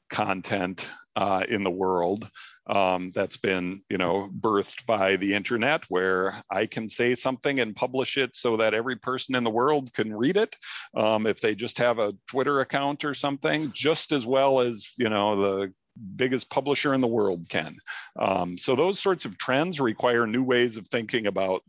[0.09, 2.29] content uh, in the world
[2.67, 7.75] um, that's been you know birthed by the internet where i can say something and
[7.75, 10.55] publish it so that every person in the world can read it
[10.95, 15.09] um, if they just have a twitter account or something just as well as you
[15.09, 15.73] know the
[16.15, 17.75] biggest publisher in the world can
[18.19, 21.63] um, so those sorts of trends require new ways of thinking about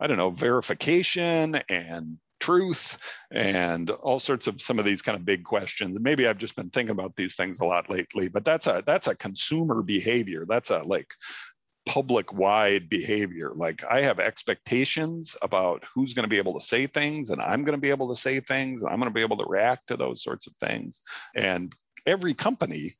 [0.00, 2.98] I don't know, verification and truth
[3.30, 5.96] and all sorts of some of these kind of big questions.
[5.98, 9.06] Maybe I've just been thinking about these things a lot lately, but that's a that's
[9.06, 10.44] a consumer behavior.
[10.46, 11.14] That's a like
[11.86, 13.52] public wide behavior.
[13.54, 17.62] Like I have expectations about who's going to be able to say things and I'm
[17.62, 19.88] going to be able to say things and I'm going to be able to react
[19.88, 21.00] to those sorts of things.
[21.36, 21.74] And
[22.06, 22.92] every company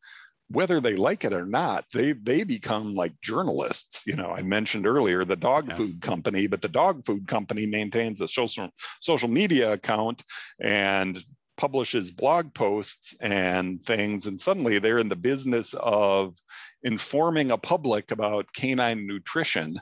[0.48, 4.02] whether they like it or not, they they become like journalists.
[4.07, 5.76] You know, I mentioned earlier the dog yeah.
[5.76, 10.24] food company, but the dog food company maintains a social social media account
[10.61, 11.22] and
[11.57, 16.37] publishes blog posts and things and suddenly they're in the business of
[16.83, 19.78] informing a public about canine nutrition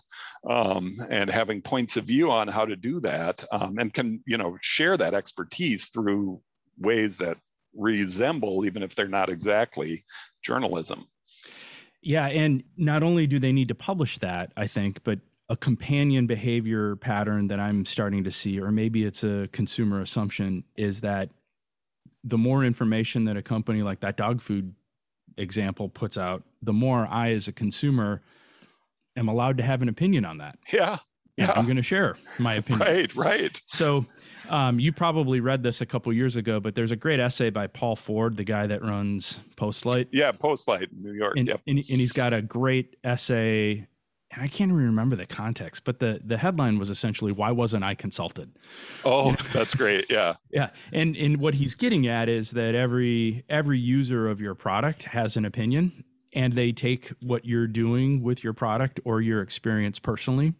[0.49, 4.37] um, and having points of view on how to do that um, and can you
[4.37, 6.41] know share that expertise through
[6.79, 7.39] ways that
[7.75, 10.05] resemble even if they're not exactly
[10.43, 11.07] journalism.
[12.03, 16.27] Yeah, and not only do they need to publish that, I think, but a companion
[16.27, 21.31] behavior pattern that I'm starting to see, or maybe it's a consumer assumption, is that
[22.25, 24.75] the more information that a company like that dog food
[25.37, 28.23] example puts out, the more I, as a consumer,
[29.17, 30.59] am allowed to have an opinion on that.
[30.73, 30.99] Yeah.
[31.37, 31.53] Yeah.
[31.53, 32.87] I'm going to share my opinion.
[32.87, 33.61] Right, right.
[33.67, 34.07] So
[34.51, 37.67] um, you probably read this a couple years ago, but there's a great essay by
[37.67, 40.09] Paul Ford, the guy that runs Postlight.
[40.13, 41.37] Yeah, Postlight, in New York.
[41.37, 41.61] And, yep.
[41.67, 43.87] and, and he's got a great essay
[44.33, 47.85] and I can't even remember the context, but the the headline was essentially why wasn't
[47.85, 48.51] I consulted?
[49.05, 49.39] Oh, you know?
[49.53, 50.07] that's great.
[50.11, 50.35] Yeah.
[50.51, 50.71] yeah.
[50.93, 55.37] And and what he's getting at is that every every user of your product has
[55.37, 60.55] an opinion and they take what you're doing with your product or your experience personally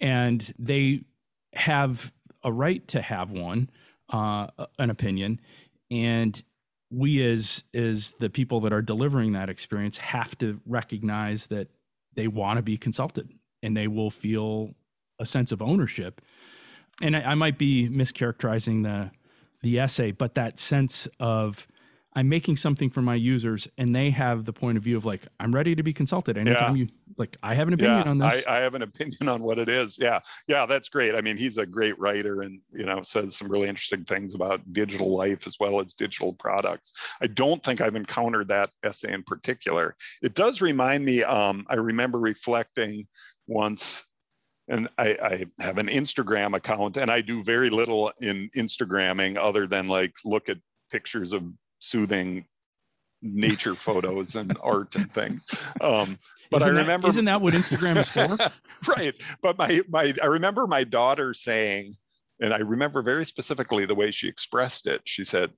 [0.00, 1.02] and they
[1.52, 2.10] have
[2.44, 3.70] a right to have one,
[4.10, 5.40] uh, an opinion,
[5.90, 6.42] and
[6.90, 11.68] we as as the people that are delivering that experience have to recognize that
[12.14, 13.28] they want to be consulted
[13.62, 14.74] and they will feel
[15.18, 16.20] a sense of ownership.
[17.02, 19.10] And I, I might be mischaracterizing the
[19.62, 21.66] the essay, but that sense of
[22.14, 25.26] I'm making something for my users and they have the point of view of like,
[25.40, 26.84] I'm ready to be consulted anytime yeah.
[26.84, 28.46] you like, I have an opinion yeah, on this.
[28.46, 29.98] I, I, have an opinion on what it is.
[29.98, 30.20] Yeah.
[30.48, 30.66] Yeah.
[30.66, 31.14] That's great.
[31.14, 34.60] I mean, he's a great writer and, you know, says some really interesting things about
[34.72, 36.92] digital life as well as digital products.
[37.20, 39.96] I don't think I've encountered that essay in particular.
[40.22, 43.06] It does remind me, um, I remember reflecting
[43.46, 44.04] once
[44.68, 49.66] and I, I, have an Instagram account and I do very little in Instagramming other
[49.66, 50.58] than like look at
[50.90, 51.44] pictures of
[51.80, 52.46] soothing
[53.22, 55.44] nature photos and art and things.
[55.80, 56.18] Um,
[56.54, 58.36] but isn't I remember, that, isn't that what Instagram is for?
[58.96, 59.14] right.
[59.42, 61.94] But my my I remember my daughter saying,
[62.40, 65.02] and I remember very specifically the way she expressed it.
[65.04, 65.50] She said,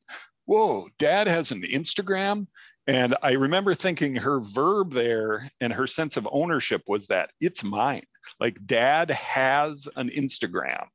[0.47, 2.47] "Whoa, Dad has an Instagram."
[2.89, 7.65] And I remember thinking her verb there and her sense of ownership was that it's
[7.65, 8.05] mine.
[8.39, 10.87] Like dad has an Instagram.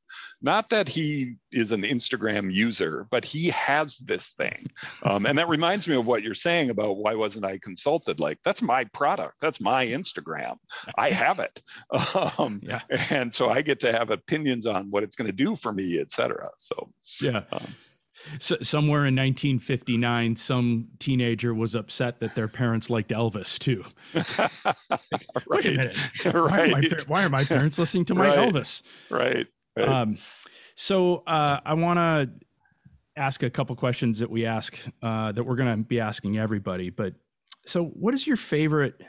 [0.41, 4.65] Not that he is an Instagram user, but he has this thing.
[5.03, 8.19] Um, and that reminds me of what you're saying about why wasn't I consulted?
[8.19, 9.37] Like, that's my product.
[9.41, 10.55] That's my Instagram.
[10.97, 11.61] I have it.
[12.39, 12.81] Um, yeah.
[13.09, 15.99] And so I get to have opinions on what it's going to do for me,
[15.99, 16.49] et cetera.
[16.57, 17.43] So, yeah.
[17.51, 17.75] Um,
[18.39, 23.83] So, somewhere in 1959, some teenager was upset that their parents liked Elvis too.
[25.47, 25.65] right.
[25.65, 26.25] A minute.
[26.25, 26.35] right.
[26.51, 28.37] Why, are my, why, are my, parents listening to my right.
[28.37, 28.83] Elvis?
[29.09, 29.47] Right.
[29.81, 30.01] Right.
[30.01, 30.17] Um,
[30.75, 32.29] so uh, I want to
[33.15, 36.89] ask a couple questions that we ask uh, that we're going to be asking everybody.
[36.89, 37.13] But
[37.65, 39.01] so, what is your favorite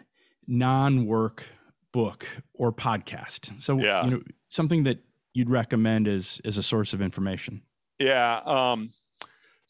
[0.46, 1.46] non-work
[1.92, 3.62] book or podcast?
[3.62, 4.04] So, yeah.
[4.04, 4.98] you know, something that
[5.34, 7.62] you'd recommend as as a source of information.
[7.98, 8.40] Yeah.
[8.44, 8.90] Um,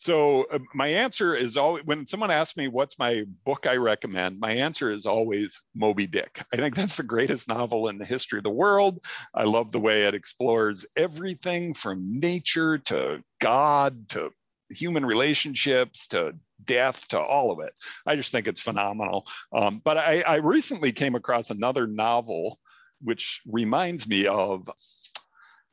[0.02, 4.40] so uh, my answer is always when someone asks me what's my book I recommend,
[4.40, 6.42] my answer is always Moby Dick.
[6.52, 8.98] I think that's the greatest novel in the history of the world.
[9.32, 14.32] I love the way it explores everything from nature to God to
[14.70, 16.34] human relationships to
[16.64, 17.72] death to all of it.
[18.04, 19.26] I just think it's phenomenal.
[19.52, 22.58] Um, but I, I recently came across another novel
[23.04, 24.68] which reminds me of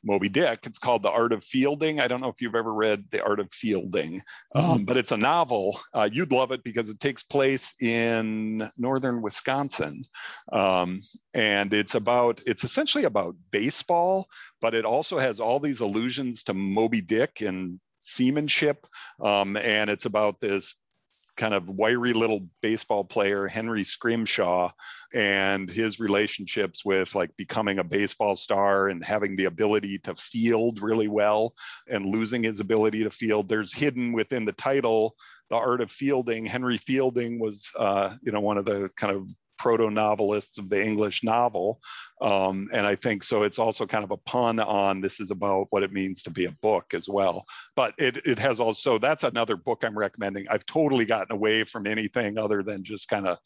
[0.03, 0.61] Moby Dick.
[0.65, 1.99] It's called The Art of Fielding.
[1.99, 4.21] I don't know if you've ever read The Art of Fielding,
[4.55, 5.79] um, but it's a novel.
[5.93, 10.05] Uh, you'd love it because it takes place in northern Wisconsin.
[10.51, 10.99] Um,
[11.33, 14.27] and it's about, it's essentially about baseball,
[14.61, 18.87] but it also has all these allusions to Moby Dick and seamanship.
[19.21, 20.75] Um, and it's about this
[21.39, 24.71] kind of wiry little baseball player, Henry Scrimshaw,
[25.13, 30.81] and his relationships with like becoming a baseball star and having the ability to field
[30.81, 31.53] really well
[31.87, 33.47] and losing his ability to field.
[33.47, 35.15] There's hidden within the title,
[35.49, 36.45] The Art of Fielding.
[36.45, 40.83] Henry Fielding was, uh, you know, one of the kind of proto novelists of the
[40.83, 41.79] English novel.
[42.21, 45.67] Um, and I think so it's also kind of a pun on this is about
[45.69, 47.45] what it means to be a book as well.
[47.75, 50.47] But it, it has also, that's another book I'm recommending.
[50.49, 53.37] I've totally gotten away from anything other than just kind of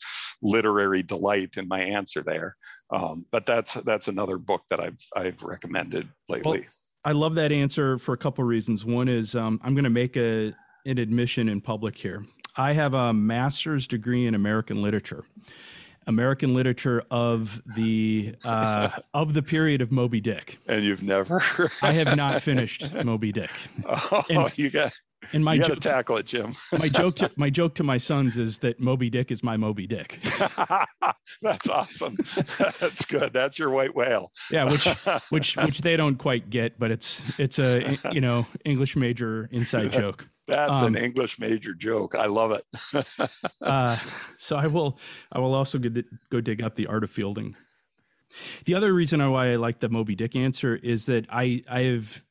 [0.41, 2.55] literary delight in my answer there.
[2.91, 6.59] Um, but that's that's another book that I've I've recommended lately.
[6.59, 6.67] Well,
[7.05, 8.85] I love that answer for a couple of reasons.
[8.85, 10.53] One is um, I'm going to make a
[10.85, 12.25] an admission in public here.
[12.55, 15.23] I have a master's degree in American literature.
[16.07, 20.59] American literature of the uh, of the period of Moby Dick.
[20.67, 21.41] And you've never?
[21.81, 23.51] I have not finished Moby Dick.
[23.85, 24.91] Oh, and, you got.
[25.31, 26.51] And my you got to tackle it, Jim.
[26.77, 29.87] my joke to my joke to my sons is that Moby Dick is my Moby
[29.87, 30.19] Dick.
[31.41, 32.17] That's awesome.
[32.79, 33.31] That's good.
[33.31, 34.31] That's your white whale.
[34.51, 34.85] Yeah, which
[35.29, 39.91] which which they don't quite get, but it's it's a you know English major inside
[39.91, 40.27] joke.
[40.47, 42.15] That's um, an English major joke.
[42.15, 43.29] I love it.
[43.61, 43.97] uh,
[44.35, 44.99] so I will
[45.31, 47.55] I will also get, go dig up the art of fielding.
[48.65, 52.23] The other reason why I like the Moby Dick answer is that I I have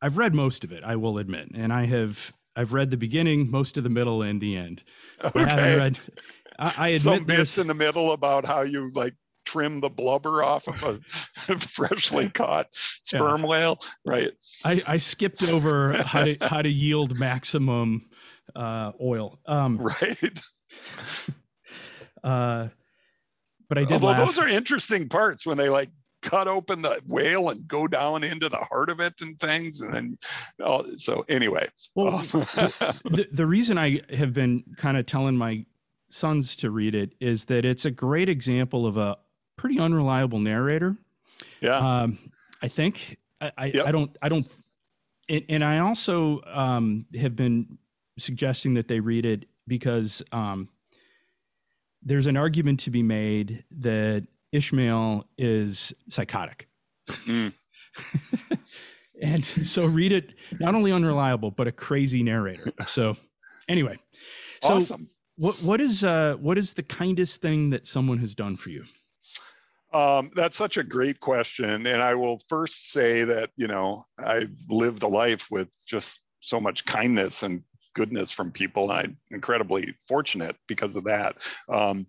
[0.00, 0.84] I've read most of it.
[0.84, 4.40] I will admit, and I have I've read the beginning, most of the middle, and
[4.40, 4.84] the end.
[5.24, 5.40] Okay.
[5.40, 5.98] I haven't read.
[6.58, 9.14] I, I admit some bits in the middle about how you like
[9.50, 11.00] trim the blubber off of a
[11.58, 13.46] freshly caught sperm yeah.
[13.46, 14.30] whale, right?
[14.64, 18.08] I, I skipped over how to how to yield maximum
[18.54, 19.38] uh, oil.
[19.46, 20.42] Um, right.
[22.22, 22.68] Uh,
[23.68, 23.92] but I did.
[23.92, 24.18] Although laugh.
[24.18, 25.90] those are interesting parts when they like
[26.22, 29.94] cut open the whale and go down into the heart of it and things and
[29.94, 30.18] then
[30.62, 35.64] oh, so anyway well, the, the reason i have been kind of telling my
[36.10, 39.16] sons to read it is that it's a great example of a
[39.60, 40.96] pretty unreliable narrator
[41.60, 42.18] yeah um,
[42.62, 43.86] i think i I, Yep.
[43.86, 44.46] I don't i don't
[45.28, 47.76] and, and i also um, have been
[48.16, 50.70] suggesting that they read it because um,
[52.02, 56.66] there's an argument to be made that Ishmael is psychotic.
[57.08, 57.52] Mm.
[59.22, 62.72] and so read it not only unreliable but a crazy narrator.
[62.86, 63.16] So
[63.68, 63.98] anyway.
[64.62, 65.08] So awesome
[65.40, 68.84] what what is uh what is the kindest thing that someone has done for you?
[69.92, 71.86] Um, that's such a great question.
[71.86, 76.60] And I will first say that, you know, I've lived a life with just so
[76.60, 77.62] much kindness and
[77.94, 78.84] goodness from people.
[78.84, 81.44] And I'm incredibly fortunate because of that.
[81.68, 82.06] Um,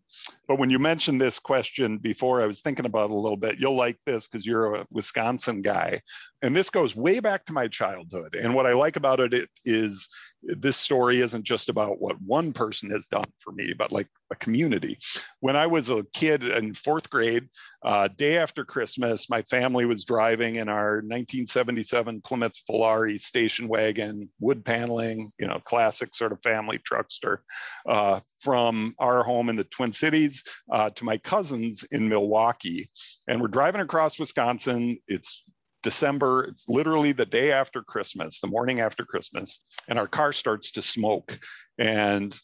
[0.48, 3.60] but when you mentioned this question before, I was thinking about it a little bit.
[3.60, 6.02] You'll like this because you're a Wisconsin guy.
[6.44, 8.36] And this goes way back to my childhood.
[8.36, 10.08] And what I like about it, it is
[10.44, 14.36] this story isn't just about what one person has done for me, but like a
[14.36, 14.98] community.
[15.40, 17.48] When I was a kid in fourth grade,
[17.84, 24.30] uh, day after Christmas, my family was driving in our 1977 Plymouth Volare station wagon,
[24.40, 27.38] wood paneling, you know, classic sort of family truckster,
[27.88, 32.90] uh, from our home in the Twin Cities uh, to my cousins in Milwaukee.
[33.28, 34.98] And we're driving across Wisconsin.
[35.08, 35.44] It's
[35.84, 40.72] December, it's literally the day after Christmas, the morning after Christmas, and our car starts
[40.72, 41.40] to smoke.
[41.78, 42.38] And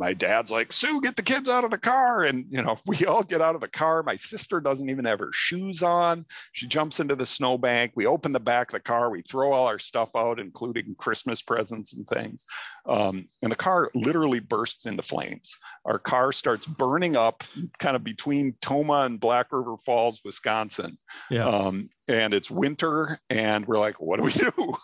[0.00, 2.24] my dad's like, Sue, get the kids out of the car.
[2.24, 4.02] And, you know, we all get out of the car.
[4.02, 6.24] My sister doesn't even have her shoes on.
[6.52, 7.92] She jumps into the snowbank.
[7.94, 9.10] We open the back of the car.
[9.10, 12.46] We throw all our stuff out, including Christmas presents and things.
[12.86, 15.56] Um, and the car literally bursts into flames.
[15.84, 17.44] Our car starts burning up
[17.78, 20.96] kind of between Tomah and Black River Falls, Wisconsin.
[21.30, 21.44] Yeah.
[21.44, 24.74] Um, and it's winter and we're like what do we do?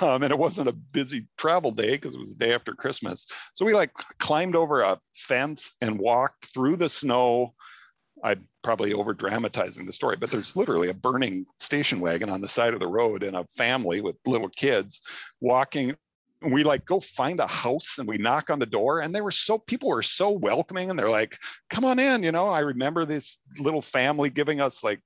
[0.00, 3.26] Um, and it wasn't a busy travel day because it was the day after christmas.
[3.54, 7.54] So we like climbed over a fence and walked through the snow.
[8.24, 12.48] I'm probably over dramatizing the story but there's literally a burning station wagon on the
[12.48, 15.00] side of the road and a family with little kids
[15.40, 15.94] walking.
[16.40, 19.30] We like go find a house and we knock on the door and they were
[19.30, 21.38] so people were so welcoming and they're like
[21.70, 22.46] come on in you know?
[22.46, 25.00] I remember this little family giving us like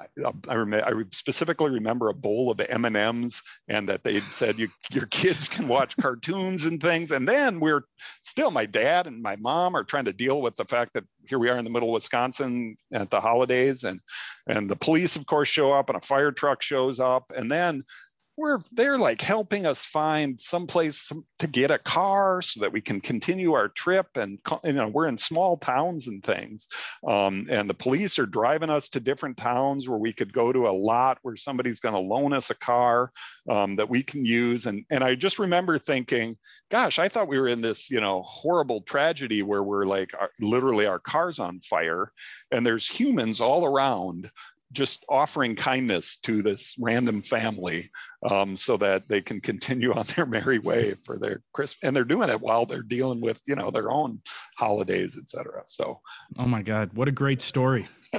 [0.00, 4.20] I, I, remember, I specifically remember a bowl of M and M's, and that they
[4.30, 7.10] said you, your kids can watch cartoons and things.
[7.10, 7.84] And then we're
[8.22, 11.38] still, my dad and my mom are trying to deal with the fact that here
[11.38, 14.00] we are in the middle of Wisconsin at the holidays, and
[14.48, 17.82] and the police, of course, show up, and a fire truck shows up, and then
[18.36, 23.00] we're they're like helping us find someplace to get a car so that we can
[23.00, 26.68] continue our trip and you know we're in small towns and things
[27.06, 30.68] um, and the police are driving us to different towns where we could go to
[30.68, 33.10] a lot where somebody's going to loan us a car
[33.48, 34.66] um, that we can use.
[34.66, 36.36] And and i just remember thinking
[36.70, 40.30] gosh i thought we were in this you know horrible tragedy where we're like our,
[40.40, 42.12] literally our cars on fire
[42.50, 44.30] and there's humans all around
[44.72, 47.90] just offering kindness to this random family
[48.30, 51.78] um, so that they can continue on their merry way for their Christmas.
[51.82, 54.20] And they're doing it while they're dealing with, you know, their own
[54.56, 55.62] holidays, etc.
[55.66, 56.00] So,
[56.38, 57.86] oh my God, what a great story.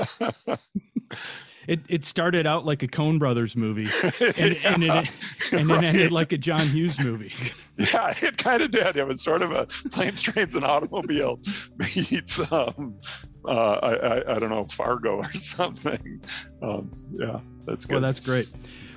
[1.67, 3.87] it, it started out like a Coen Brothers movie,
[4.37, 5.09] and, yeah, and, it,
[5.51, 5.83] and right.
[5.83, 7.31] it ended like a John Hughes movie.
[7.79, 8.95] Yeah, it kind of did.
[8.95, 11.39] It was sort of a planes, trains, and automobile
[11.77, 12.97] meets um,
[13.45, 16.19] uh, I, I, I, don't know Fargo or something.
[16.63, 17.93] Um, yeah, that's good.
[17.93, 18.49] Well, that's great.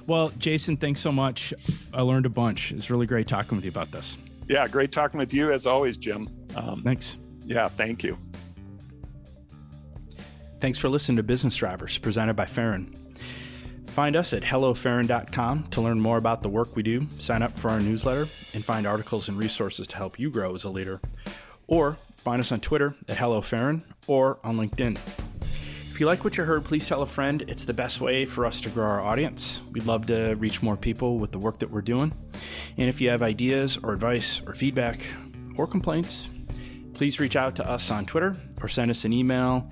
[0.07, 1.53] Well, Jason, thanks so much.
[1.93, 2.73] I learned a bunch.
[2.73, 4.17] It's really great talking with you about this.
[4.49, 6.27] Yeah, great talking with you as always, Jim.
[6.57, 7.19] Um, thanks.
[7.45, 8.17] Yeah, thank you.
[10.61, 12.95] Thanks for listening to Business Drivers, presented by Fahren.
[13.89, 17.71] Find us at hellofahren.com to learn more about the work we do, sign up for
[17.71, 21.01] our newsletter, and find articles and resources to help you grow as a leader.
[21.67, 24.97] Or find us on Twitter at HelloFahren or on LinkedIn.
[25.87, 27.43] If you like what you heard, please tell a friend.
[27.49, 29.63] It's the best way for us to grow our audience.
[29.73, 32.13] We'd love to reach more people with the work that we're doing.
[32.77, 35.07] And if you have ideas or advice or feedback
[35.57, 36.29] or complaints,
[36.93, 39.67] please reach out to us on Twitter or send us an email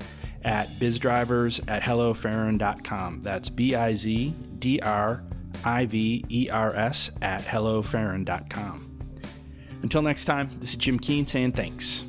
[0.44, 3.20] at bizdrivers at hellofahren.com.
[3.20, 5.22] That's B I Z D R
[5.64, 8.84] I V E R S at hellofahren.com.
[9.82, 12.07] Until next time, this is Jim Keen saying thanks.